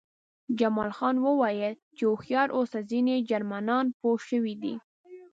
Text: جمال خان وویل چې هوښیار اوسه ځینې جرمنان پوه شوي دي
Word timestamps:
جمال 0.59 0.91
خان 0.97 1.15
وویل 1.25 1.73
چې 1.97 2.03
هوښیار 2.09 2.47
اوسه 2.57 2.79
ځینې 2.91 3.15
جرمنان 3.29 3.85
پوه 3.99 4.19
شوي 4.29 4.55
دي 4.63 4.75